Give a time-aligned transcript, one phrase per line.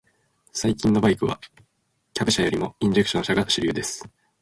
[0.51, 1.39] 最近のバイクは、
[2.15, 4.09] キャブ車よりもインジェクション車が主流です。